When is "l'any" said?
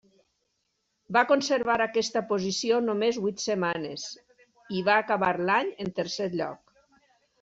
5.51-5.71